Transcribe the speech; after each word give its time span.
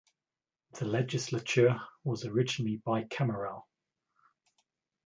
The 0.79 0.85
legislature 0.85 1.79
was 2.03 2.25
originally 2.25 2.79
bicameral. 2.79 3.65